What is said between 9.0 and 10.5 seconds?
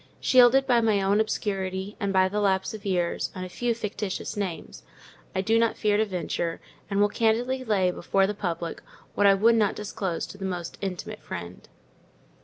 what I would not disclose to the